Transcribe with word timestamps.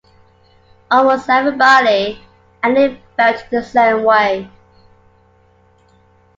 Almost 0.89 1.29
everybody 1.29 2.19
I 2.63 2.69
knew 2.71 2.97
felt 3.15 3.43
the 3.51 3.61
same 3.61 4.03
way. 4.03 4.49